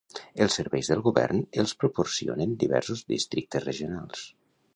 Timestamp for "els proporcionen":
1.65-2.57